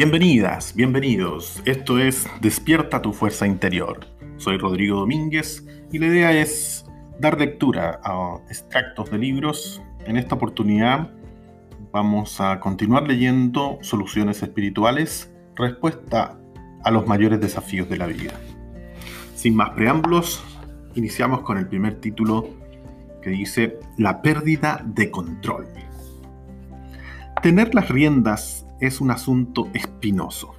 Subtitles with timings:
[0.00, 1.60] Bienvenidas, bienvenidos.
[1.64, 4.06] Esto es Despierta tu fuerza interior.
[4.36, 6.86] Soy Rodrigo Domínguez y la idea es
[7.18, 9.82] dar lectura a extractos de libros.
[10.06, 11.10] En esta oportunidad
[11.90, 16.38] vamos a continuar leyendo Soluciones Espirituales, respuesta
[16.84, 18.34] a los mayores desafíos de la vida.
[19.34, 20.44] Sin más preámbulos,
[20.94, 22.50] iniciamos con el primer título
[23.20, 25.66] que dice La pérdida de control.
[27.42, 30.54] Tener las riendas es un asunto espinoso.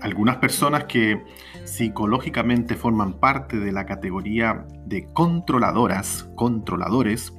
[0.00, 1.24] Algunas personas que
[1.64, 7.32] psicológicamente forman parte de la categoría de controladoras, controladores,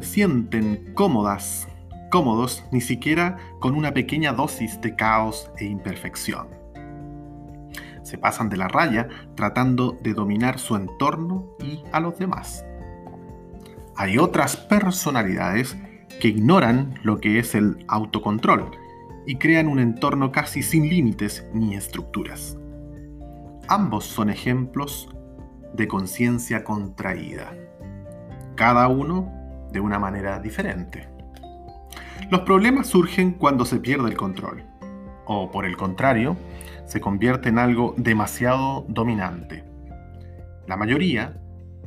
[0.00, 1.68] sienten cómodas,
[2.10, 6.48] cómodos ni siquiera con una pequeña dosis de caos e imperfección.
[8.02, 12.64] Se pasan de la raya tratando de dominar su entorno y a los demás.
[13.96, 15.76] Hay otras personalidades
[16.20, 18.70] que ignoran lo que es el autocontrol
[19.26, 22.56] y crean un entorno casi sin límites ni estructuras.
[23.68, 25.08] Ambos son ejemplos
[25.72, 27.54] de conciencia contraída,
[28.54, 29.32] cada uno
[29.72, 31.08] de una manera diferente.
[32.30, 34.64] Los problemas surgen cuando se pierde el control,
[35.26, 36.36] o por el contrario,
[36.86, 39.64] se convierte en algo demasiado dominante.
[40.66, 41.40] La mayoría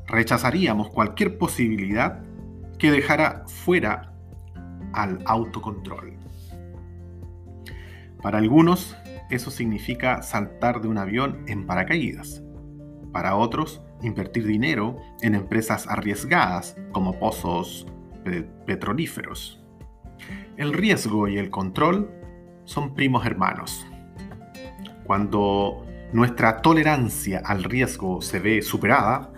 [0.07, 2.23] rechazaríamos cualquier posibilidad
[2.77, 4.13] que dejara fuera
[4.97, 6.13] al autocontrol.
[8.21, 8.97] Para algunos,
[9.29, 12.41] eso significa saltar de un avión en paracaídas.
[13.13, 17.85] Para otros, invertir dinero en empresas arriesgadas como pozos
[18.65, 19.63] petrolíferos.
[20.57, 22.11] El riesgo y el control
[22.65, 23.85] son primos hermanos.
[25.05, 29.31] Cuando nuestra tolerancia al riesgo se ve superada,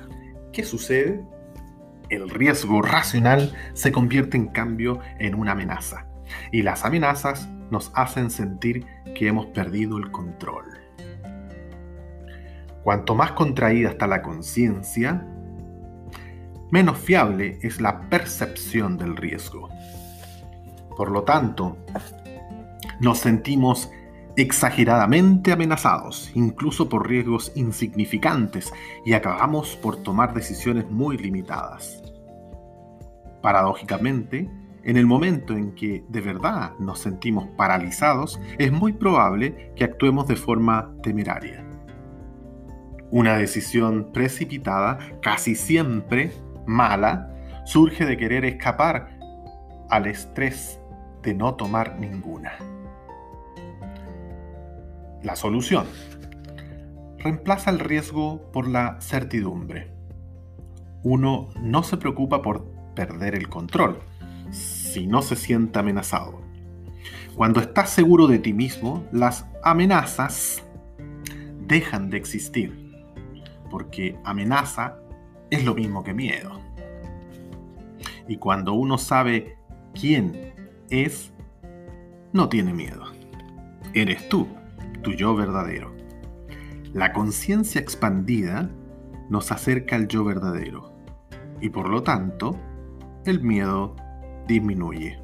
[0.54, 1.22] ¿qué sucede?
[2.10, 6.06] El riesgo racional se convierte en cambio en una amenaza.
[6.52, 10.66] Y las amenazas nos hacen sentir que hemos perdido el control.
[12.84, 15.26] Cuanto más contraída está la conciencia,
[16.72, 19.70] menos fiable es la percepción del riesgo.
[20.96, 21.78] Por lo tanto,
[23.00, 23.92] nos sentimos
[24.36, 28.72] exageradamente amenazados, incluso por riesgos insignificantes,
[29.06, 31.99] y acabamos por tomar decisiones muy limitadas.
[33.42, 34.50] Paradójicamente,
[34.84, 40.28] en el momento en que de verdad nos sentimos paralizados, es muy probable que actuemos
[40.28, 41.66] de forma temeraria.
[43.12, 46.32] Una decisión precipitada, casi siempre
[46.66, 47.34] mala,
[47.66, 49.20] surge de querer escapar
[49.90, 50.80] al estrés
[51.24, 52.54] de no tomar ninguna.
[55.24, 55.86] La solución.
[57.18, 59.92] Reemplaza el riesgo por la certidumbre.
[61.04, 64.00] Uno no se preocupa por perder el control
[64.52, 66.42] si no se siente amenazado.
[67.34, 70.62] Cuando estás seguro de ti mismo, las amenazas
[71.66, 73.06] dejan de existir,
[73.70, 74.98] porque amenaza
[75.50, 76.60] es lo mismo que miedo.
[78.28, 79.58] Y cuando uno sabe
[79.94, 80.54] quién
[80.90, 81.32] es,
[82.34, 83.06] no tiene miedo.
[83.94, 84.46] Eres tú
[85.04, 85.96] tu yo verdadero.
[86.92, 88.70] La conciencia expandida
[89.30, 90.92] nos acerca al yo verdadero
[91.62, 92.58] y por lo tanto
[93.30, 93.96] el miedo
[94.48, 95.20] disminuye.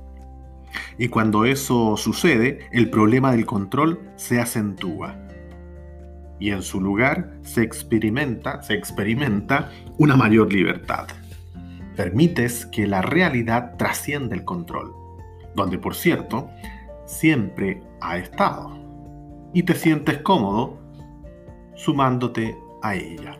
[0.97, 5.17] Y cuando eso sucede, el problema del control se acentúa.
[6.39, 11.07] Y en su lugar se experimenta, se experimenta una mayor libertad.
[11.95, 14.93] Permites que la realidad trascienda el control,
[15.55, 16.49] donde por cierto
[17.05, 18.77] siempre ha estado
[19.53, 20.77] y te sientes cómodo
[21.75, 23.39] sumándote a ella.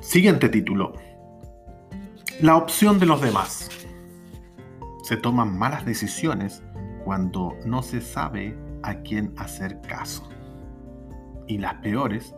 [0.00, 0.94] Siguiente título.
[2.40, 3.68] La opción de los demás.
[5.02, 6.62] Se toman malas decisiones
[7.04, 10.28] cuando no se sabe a quién hacer caso.
[11.48, 12.36] Y las peores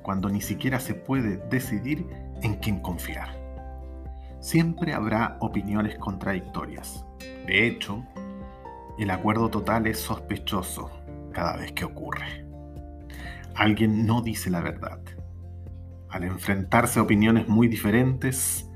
[0.00, 2.06] cuando ni siquiera se puede decidir
[2.40, 3.38] en quién confiar.
[4.40, 7.04] Siempre habrá opiniones contradictorias.
[7.46, 8.02] De hecho,
[8.98, 10.90] el acuerdo total es sospechoso
[11.30, 12.46] cada vez que ocurre.
[13.54, 14.98] Alguien no dice la verdad.
[16.08, 18.71] Al enfrentarse a opiniones muy diferentes,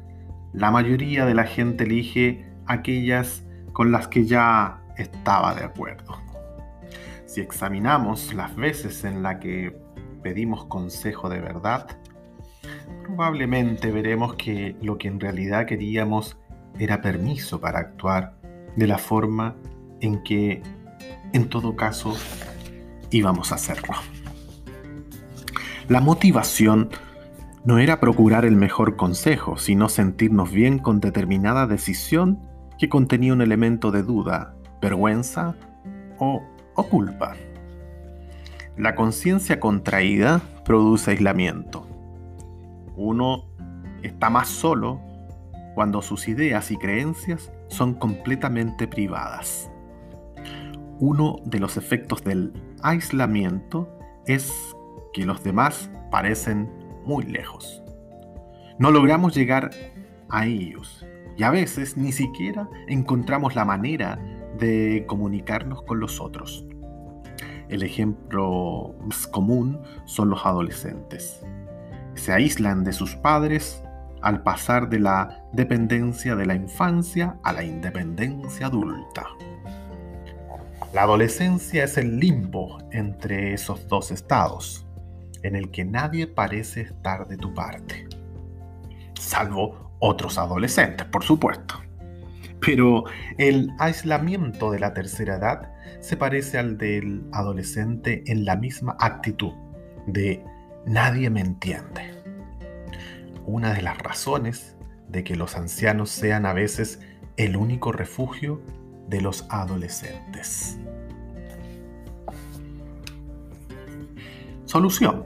[0.52, 6.18] la mayoría de la gente elige aquellas con las que ya estaba de acuerdo.
[7.26, 9.76] Si examinamos las veces en las que
[10.22, 11.86] pedimos consejo de verdad,
[13.04, 16.38] probablemente veremos que lo que en realidad queríamos
[16.78, 18.36] era permiso para actuar
[18.76, 19.54] de la forma
[20.00, 20.62] en que
[21.32, 22.16] en todo caso,
[23.10, 23.94] íbamos a hacerlo.
[25.88, 26.90] La motivación
[27.66, 32.38] no era procurar el mejor consejo, sino sentirnos bien con determinada decisión
[32.78, 35.56] que contenía un elemento de duda, vergüenza
[36.18, 36.44] o,
[36.88, 37.34] culpa.
[38.76, 41.88] La conciencia contraída produce aislamiento.
[42.94, 43.46] Uno
[44.02, 45.00] está más solo
[45.74, 49.68] cuando sus ideas y creencias son completamente privadas.
[51.00, 52.52] Uno de los efectos del
[52.82, 53.88] aislamiento
[54.24, 54.52] es
[55.12, 57.82] que los demás parecen muy lejos.
[58.78, 59.70] No logramos llegar
[60.28, 61.06] a ellos
[61.36, 64.18] y a veces ni siquiera encontramos la manera
[64.58, 66.66] de comunicarnos con los otros.
[67.68, 71.40] El ejemplo más común son los adolescentes.
[72.14, 73.82] Se aíslan de sus padres
[74.22, 79.26] al pasar de la dependencia de la infancia a la independencia adulta.
[80.92, 84.85] La adolescencia es el limbo entre esos dos estados,
[85.42, 88.06] en el que nadie parece estar de tu parte.
[89.18, 91.80] Salvo otros adolescentes, por supuesto.
[92.60, 93.04] Pero
[93.38, 99.52] el aislamiento de la tercera edad se parece al del adolescente en la misma actitud
[100.06, 100.42] de
[100.86, 102.22] nadie me entiende.
[103.44, 104.76] Una de las razones
[105.08, 107.00] de que los ancianos sean a veces
[107.36, 108.62] el único refugio
[109.08, 110.78] de los adolescentes.
[114.66, 115.24] Solución.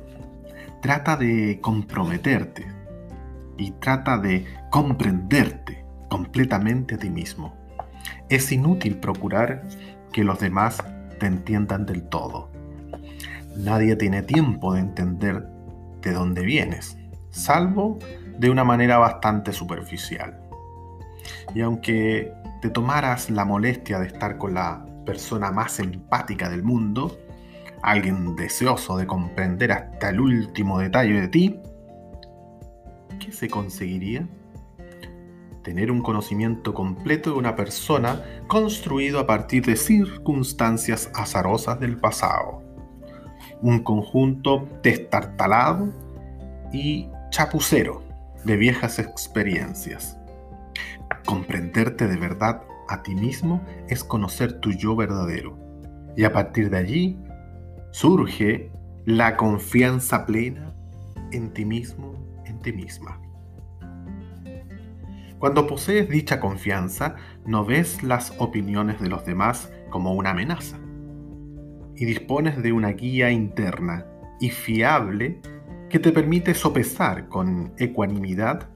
[0.82, 2.66] Trata de comprometerte
[3.56, 7.56] y trata de comprenderte completamente a ti mismo.
[8.28, 9.66] Es inútil procurar
[10.12, 10.82] que los demás
[11.19, 12.50] te entiendan del todo.
[13.56, 15.46] Nadie tiene tiempo de entender
[16.02, 16.98] de dónde vienes,
[17.31, 17.98] salvo
[18.38, 20.38] de una manera bastante superficial.
[21.54, 27.19] Y aunque te tomaras la molestia de estar con la persona más empática del mundo,
[27.82, 31.61] alguien deseoso de comprender hasta el último detalle de ti,
[33.19, 34.29] ¿qué se conseguiría?
[35.62, 42.62] Tener un conocimiento completo de una persona construido a partir de circunstancias azarosas del pasado.
[43.61, 45.93] Un conjunto destartalado
[46.73, 48.03] y chapucero
[48.44, 50.17] de viejas experiencias.
[51.26, 55.59] Comprenderte de verdad a ti mismo es conocer tu yo verdadero.
[56.17, 57.19] Y a partir de allí
[57.90, 58.70] surge
[59.04, 60.75] la confianza plena
[61.32, 62.20] en ti mismo
[62.60, 63.20] ti misma.
[65.38, 67.16] Cuando posees dicha confianza,
[67.46, 70.78] no ves las opiniones de los demás como una amenaza
[71.96, 74.06] y dispones de una guía interna
[74.38, 75.40] y fiable
[75.88, 78.69] que te permite sopesar con ecuanimidad,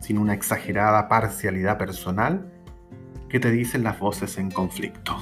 [0.00, 2.52] sin una exagerada parcialidad personal,
[3.28, 5.16] que te dicen las voces en conflicto.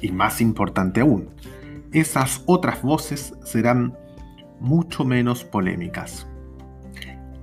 [0.00, 1.30] Y más importante aún,
[1.92, 3.96] esas otras voces serán
[4.60, 6.26] mucho menos polémicas,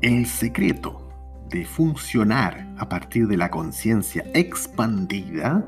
[0.02, 1.10] el secreto
[1.50, 5.68] de funcionar a partir de la conciencia expandida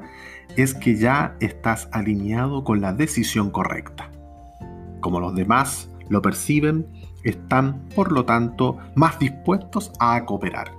[0.55, 4.11] es que ya estás alineado con la decisión correcta.
[4.99, 6.87] Como los demás lo perciben,
[7.23, 10.71] están por lo tanto más dispuestos a cooperar.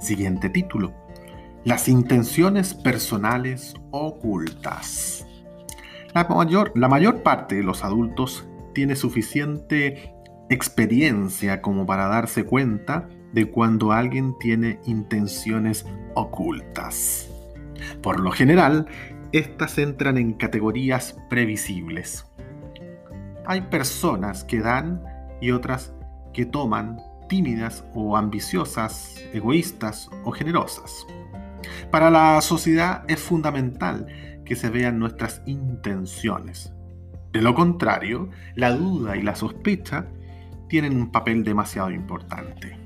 [0.00, 0.92] Siguiente título.
[1.64, 5.26] Las intenciones personales ocultas.
[6.14, 10.14] La mayor, parte de los adultos tiene suficiente
[10.48, 15.84] experiencia como para darse cuenta de cuando alguien tiene intenciones
[16.14, 17.30] ocultas.
[18.02, 18.86] Por lo general,
[19.32, 22.26] estas entran en categorías previsibles.
[23.46, 25.02] Hay personas que dan
[25.40, 25.92] y otras
[26.32, 31.06] que toman tímidas o ambiciosas, egoístas o generosas.
[31.90, 34.06] Para la sociedad es fundamental
[34.48, 36.72] que se vean nuestras intenciones.
[37.32, 40.06] De lo contrario, la duda y la sospecha
[40.68, 42.78] tienen un papel demasiado importante.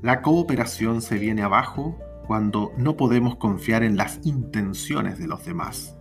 [0.00, 5.96] La cooperación se viene abajo cuando no podemos confiar en las intenciones de los demás.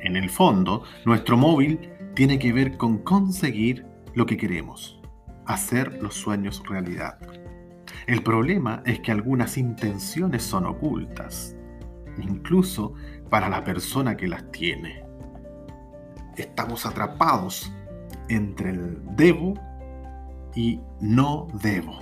[0.00, 3.84] En el fondo, nuestro móvil tiene que ver con conseguir
[4.14, 5.00] lo que queremos,
[5.44, 7.18] hacer los sueños realidad.
[8.06, 11.56] El problema es que algunas intenciones son ocultas,
[12.22, 12.94] incluso
[13.30, 15.04] para la persona que las tiene.
[16.36, 17.72] Estamos atrapados
[18.28, 19.54] entre el debo
[20.54, 21.98] y no debo.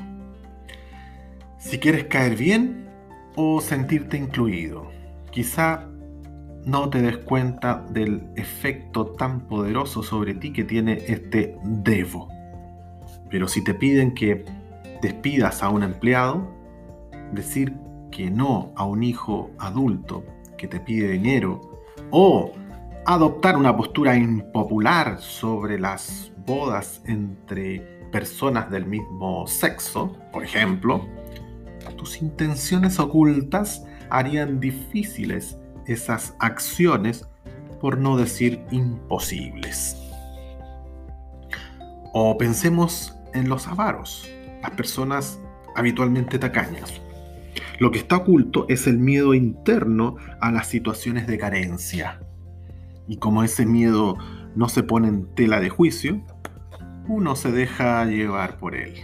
[1.58, 2.88] Si quieres caer bien
[3.36, 4.90] o sentirte incluido,
[5.30, 5.88] quizá
[6.64, 12.28] no te des cuenta del efecto tan poderoso sobre ti que tiene este debo.
[13.30, 14.44] Pero si te piden que
[15.00, 16.48] despidas a un empleado,
[17.32, 17.74] decir
[18.12, 20.24] que no a un hijo adulto
[20.56, 21.60] que te pide dinero
[22.12, 22.52] o
[23.04, 27.80] adoptar una postura impopular sobre las bodas entre
[28.12, 31.04] personas del mismo sexo, por ejemplo,
[32.02, 37.28] tus intenciones ocultas harían difíciles esas acciones,
[37.80, 39.96] por no decir imposibles.
[42.12, 44.28] O pensemos en los avaros,
[44.62, 45.40] las personas
[45.76, 47.00] habitualmente tacañas.
[47.82, 52.20] Lo que está oculto es el miedo interno a las situaciones de carencia.
[53.08, 54.16] Y como ese miedo
[54.54, 56.24] no se pone en tela de juicio,
[57.08, 58.94] uno se deja llevar por él.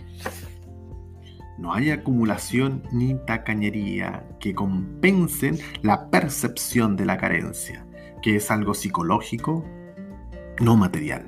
[1.58, 7.84] No hay acumulación ni tacañería que compensen la percepción de la carencia,
[8.22, 9.64] que es algo psicológico,
[10.60, 11.26] no material.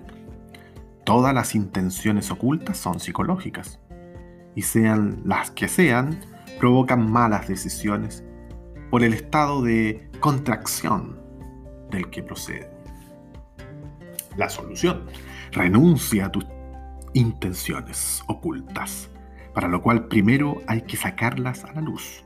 [1.04, 3.80] Todas las intenciones ocultas son psicológicas,
[4.54, 6.20] y sean las que sean,
[6.60, 8.22] provocan malas decisiones
[8.90, 11.20] por el estado de contracción
[11.90, 12.70] del que procede.
[14.36, 15.06] La solución,
[15.50, 16.46] renuncia a tus
[17.14, 19.10] intenciones ocultas
[19.54, 22.24] para lo cual primero hay que sacarlas a la luz.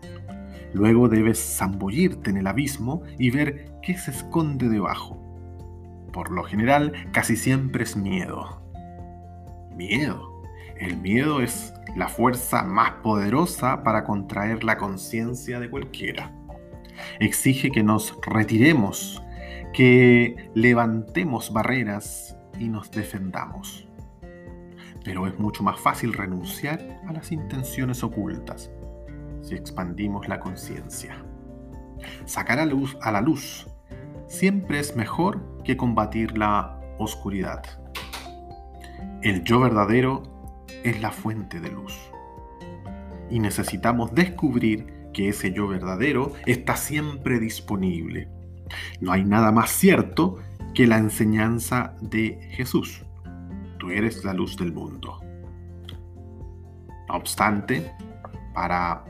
[0.72, 5.20] Luego debes zambullirte en el abismo y ver qué se esconde debajo.
[6.12, 8.60] Por lo general, casi siempre es miedo.
[9.76, 10.33] Miedo.
[10.84, 16.30] El miedo es la fuerza más poderosa para contraer la conciencia de cualquiera.
[17.20, 19.22] Exige que nos retiremos,
[19.72, 23.88] que levantemos barreras y nos defendamos
[25.04, 28.70] pero es mucho más fácil renunciar a las intenciones ocultas
[29.42, 31.22] si expandimos la conciencia.
[32.24, 33.68] Sacar a, luz, a la luz
[34.26, 37.62] siempre es mejor que combatir la oscuridad.
[39.20, 40.22] El yo verdadero
[40.84, 41.98] es la fuente de luz.
[43.30, 48.28] Y necesitamos descubrir que ese yo verdadero está siempre disponible.
[49.00, 50.38] No hay nada más cierto
[50.74, 53.04] que la enseñanza de Jesús
[53.90, 55.20] eres la luz del mundo.
[57.08, 57.92] No obstante,
[58.54, 59.04] para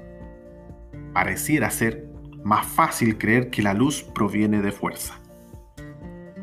[1.13, 2.09] pareciera ser
[2.43, 5.15] más fácil creer que la luz proviene de fuerza.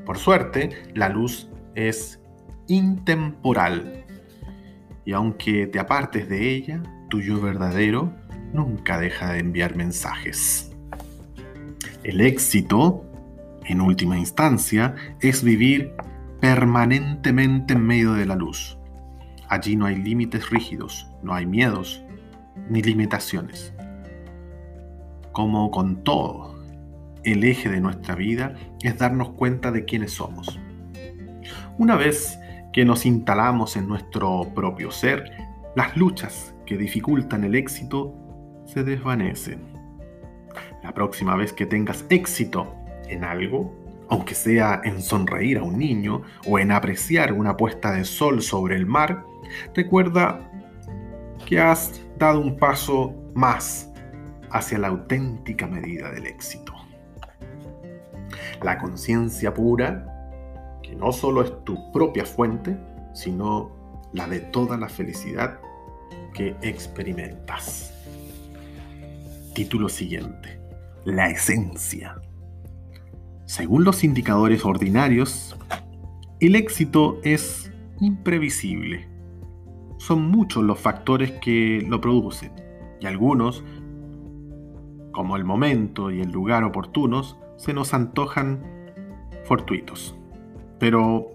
[0.06, 2.20] Por suerte, la luz es
[2.68, 4.01] intemporal
[5.06, 8.14] y aunque te apartes de ella, tu yo verdadero
[8.54, 10.72] nunca deja de enviar mensajes.
[12.04, 13.06] El éxito,
[13.66, 15.94] en última instancia, es vivir
[16.40, 18.78] permanentemente en medio de la luz.
[19.48, 22.04] Allí no hay límites rígidos, no hay miedos
[22.70, 23.74] ni limitaciones.
[25.32, 26.56] Como con todo,
[27.24, 30.60] el eje de nuestra vida es darnos cuenta de quiénes somos.
[31.78, 32.38] Una vez
[32.72, 35.32] que nos instalamos en nuestro propio ser,
[35.76, 38.14] las luchas que dificultan el éxito
[38.66, 39.62] se desvanecen.
[40.84, 42.74] La próxima vez que tengas éxito
[43.08, 43.74] en algo,
[44.10, 48.76] aunque sea en sonreír a un niño o en apreciar una puesta de sol sobre
[48.76, 49.24] el mar,
[49.74, 50.50] recuerda
[51.46, 53.90] que has dado un paso más
[54.50, 56.74] hacia la auténtica medida del éxito.
[58.62, 60.11] La conciencia pura,
[60.92, 62.78] que no solo es tu propia fuente,
[63.14, 63.72] sino
[64.12, 65.62] la de toda la felicidad
[66.34, 67.94] que experimentas.
[69.56, 70.60] Título siguiente.
[71.06, 72.20] La esencia.
[73.46, 75.56] Según los indicadores ordinarios,
[76.42, 77.72] el éxito es
[78.02, 79.08] imprevisible.
[79.98, 82.52] Son muchos los factores que lo producen
[83.00, 83.64] y algunos,
[85.14, 88.62] como el momento y el lugar oportunos, se nos antojan
[89.46, 90.18] fortuitos.
[90.82, 91.32] Pero,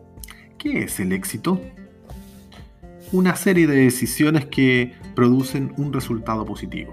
[0.59, 1.61] ¿qué es el éxito?
[3.13, 6.93] Una serie de decisiones que producen un resultado positivo.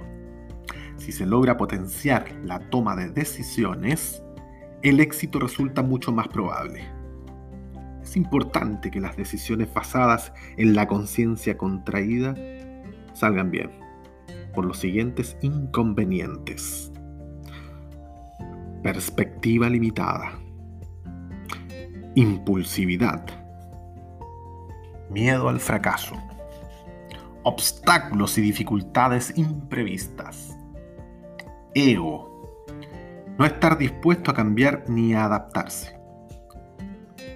[0.98, 4.22] Si se logra potenciar la toma de decisiones,
[4.84, 6.84] el éxito resulta mucho más probable.
[8.04, 12.36] Es importante que las decisiones basadas en la conciencia contraída
[13.14, 13.72] salgan bien,
[14.54, 16.92] por los siguientes inconvenientes.
[18.84, 20.34] Perspectiva limitada.
[22.16, 23.26] Impulsividad.
[25.10, 26.16] Miedo al fracaso.
[27.42, 30.56] Obstáculos y dificultades imprevistas.
[31.74, 32.56] Ego
[33.40, 36.00] no estar dispuesto a cambiar ni a adaptarse.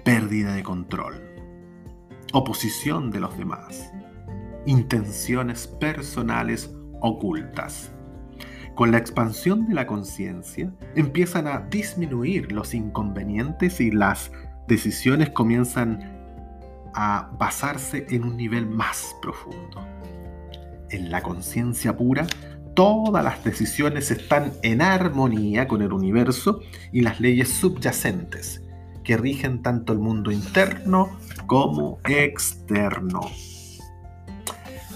[0.04, 1.24] Pérdida de control.
[2.32, 3.92] Oposición de los demás.
[4.64, 7.90] Intenciones personales ocultas.
[8.76, 14.30] Con la expansión de la conciencia empiezan a disminuir los inconvenientes y las
[14.68, 16.16] decisiones comienzan
[16.94, 19.84] a basarse en un nivel más profundo.
[20.90, 22.26] En la conciencia pura
[22.74, 26.60] todas las decisiones están en armonía con el universo
[26.92, 28.62] y las leyes subyacentes
[29.02, 31.10] que rigen tanto el mundo interno
[31.46, 33.20] como externo.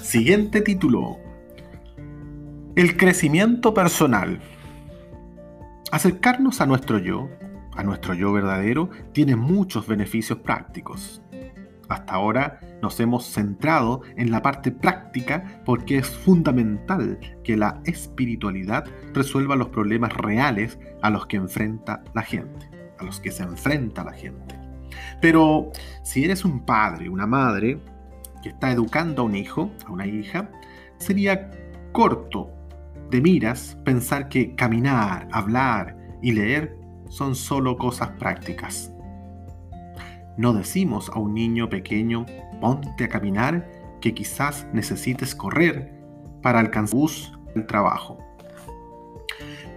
[0.01, 1.19] Siguiente título.
[2.77, 4.41] El crecimiento personal.
[5.91, 7.31] Acercarnos a nuestro yo,
[7.77, 11.23] a nuestro yo verdadero, tiene muchos beneficios prácticos.
[11.89, 18.87] Hasta ahora nos hemos centrado en la parte práctica porque es fundamental que la espiritualidad
[19.13, 24.05] resuelva los problemas reales a los que enfrenta la gente, a los que se enfrenta
[24.05, 24.59] la gente.
[25.21, 25.71] Pero
[26.03, 27.79] si eres un padre, una madre,
[28.43, 30.51] que está educando a un hijo, a una hija,
[30.99, 31.51] sería
[31.93, 32.51] corto
[33.11, 36.82] de miras pensar que caminar, hablar y leer
[37.13, 38.91] son solo cosas prácticas.
[40.39, 42.25] No decimos a un niño pequeño,
[42.59, 45.93] ponte a caminar, que quizás necesites correr
[46.43, 48.19] para alcanzar el trabajo.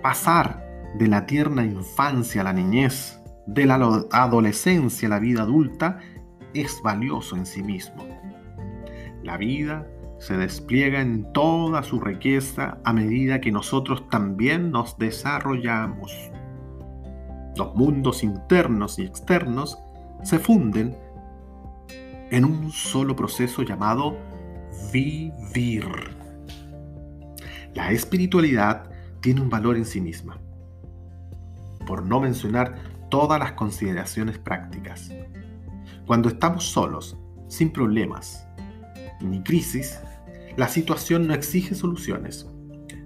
[0.01, 0.65] Pasar
[0.98, 6.00] de la tierna infancia a la niñez, de la adolescencia a la vida adulta,
[6.54, 8.06] es valioso en sí mismo.
[9.24, 9.86] La vida
[10.20, 16.32] se despliega en toda su riqueza a medida que nosotros también nos desarrollamos.
[17.56, 19.78] Los mundos internos y externos
[20.24, 20.98] se funden
[22.32, 24.18] en un solo proceso llamado
[24.92, 25.86] vivir.
[27.74, 28.90] La espiritualidad
[29.22, 30.38] tiene un valor en sí misma,
[31.86, 32.76] por no mencionar
[33.10, 35.12] todas las consideraciones prácticas.
[36.06, 38.48] Cuando estamos solos, sin problemas
[39.22, 40.00] ni crisis,
[40.58, 42.48] la situación no exige soluciones.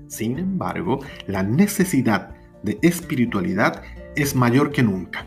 [0.07, 3.81] Sin embargo, la necesidad de espiritualidad
[4.21, 5.25] es mayor que nunca.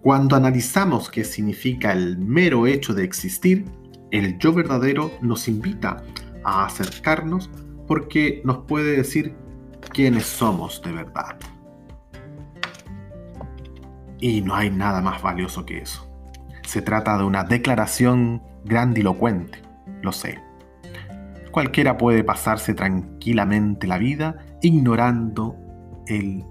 [0.00, 3.64] Cuando analizamos qué significa el mero hecho de existir,
[4.10, 6.02] el yo verdadero nos invita
[6.44, 7.50] a acercarnos
[7.86, 9.34] porque nos puede decir
[9.92, 11.36] quiénes somos de verdad.
[14.18, 16.08] Y no hay nada más valioso que eso.
[16.66, 19.58] Se trata de una declaración grandilocuente,
[20.02, 20.40] lo sé.
[21.50, 25.56] Cualquiera puede pasarse tranquilamente la vida ignorando
[26.06, 26.44] el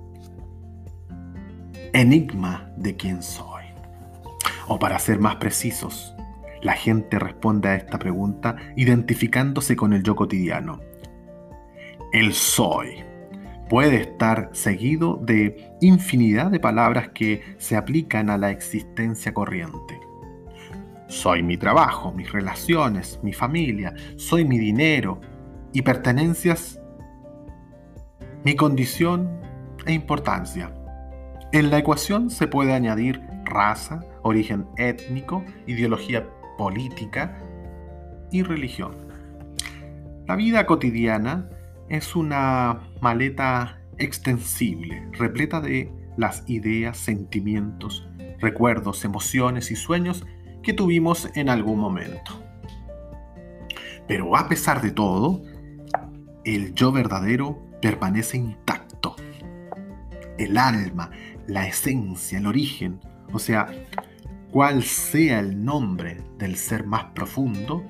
[1.93, 3.63] enigma de quién soy.
[4.67, 6.15] O para ser más precisos,
[6.61, 10.79] la gente responde a esta pregunta identificándose con el yo cotidiano.
[12.13, 13.03] El soy
[13.69, 19.99] puede estar seguido de infinidad de palabras que se aplican a la existencia corriente.
[21.07, 25.19] Soy mi trabajo, mis relaciones, mi familia, soy mi dinero
[25.73, 26.79] y pertenencias,
[28.43, 29.41] mi condición
[29.85, 30.73] e importancia.
[31.53, 37.37] En la ecuación se puede añadir raza, origen étnico, ideología política
[38.31, 38.95] y religión.
[40.27, 41.49] La vida cotidiana
[41.89, 48.07] es una maleta extensible, repleta de las ideas, sentimientos,
[48.39, 50.25] recuerdos, emociones y sueños
[50.63, 52.31] que tuvimos en algún momento.
[54.07, 55.41] Pero a pesar de todo,
[56.45, 58.70] el yo verdadero permanece intacto.
[60.41, 61.11] El alma,
[61.45, 62.99] la esencia, el origen,
[63.31, 63.67] o sea,
[64.49, 67.85] cual sea el nombre del ser más profundo,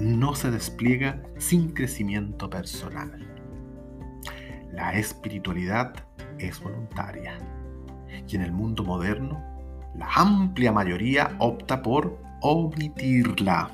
[0.00, 3.24] no se despliega sin crecimiento personal.
[4.72, 5.94] La espiritualidad
[6.40, 7.38] es voluntaria
[8.26, 9.40] y en el mundo moderno
[9.94, 13.70] la amplia mayoría opta por omitirla.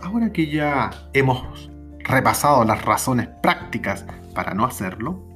[0.00, 5.33] Ahora que ya hemos repasado las razones prácticas para no hacerlo,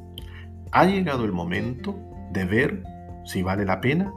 [0.72, 1.98] ha llegado el momento
[2.32, 2.82] de ver
[3.24, 4.12] si vale la pena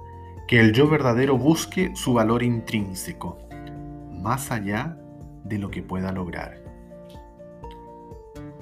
[0.47, 3.37] que el yo verdadero busque su valor intrínseco,
[4.11, 4.97] más allá
[5.43, 6.61] de lo que pueda lograr.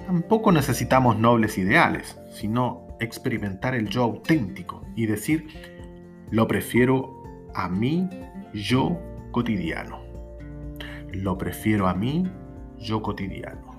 [0.06, 5.48] Tampoco necesitamos nobles ideales, sino experimentar el yo auténtico y decir,
[6.30, 7.22] lo prefiero
[7.54, 8.08] a mí,
[8.52, 8.98] yo
[9.30, 10.00] cotidiano.
[11.12, 12.24] Lo prefiero a mí,
[12.78, 13.74] yo cotidiano.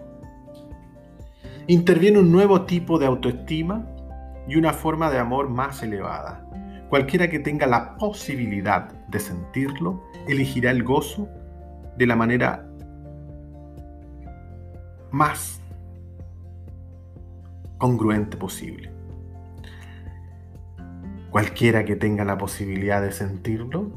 [1.67, 3.87] Interviene un nuevo tipo de autoestima
[4.47, 6.47] y una forma de amor más elevada.
[6.89, 11.29] Cualquiera que tenga la posibilidad de sentirlo, elegirá el gozo
[11.97, 12.67] de la manera
[15.11, 15.61] más
[17.77, 18.91] congruente posible.
[21.29, 23.91] Cualquiera que tenga la posibilidad de sentirlo,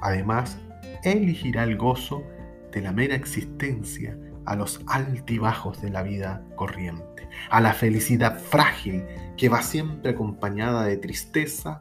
[0.00, 0.58] además,
[1.02, 2.22] elegirá el gozo
[2.72, 7.15] de la mera existencia a los altibajos de la vida corriente,
[7.50, 9.04] a la felicidad frágil
[9.36, 11.80] que va siempre acompañada de tristeza,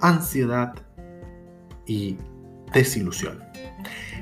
[0.00, 0.74] ansiedad
[1.86, 2.18] y
[2.72, 3.42] desilusión.